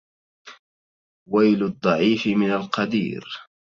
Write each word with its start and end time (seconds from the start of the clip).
ويل 1.29 1.63
الضعيف 1.63 2.27
من 2.27 2.51
القدير 2.51 3.23